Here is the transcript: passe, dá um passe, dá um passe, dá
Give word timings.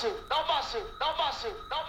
passe, 0.00 0.16
dá 0.28 0.40
um 0.40 0.44
passe, 0.46 0.86
dá 0.98 1.10
um 1.10 1.14
passe, 1.14 1.56
dá 1.68 1.79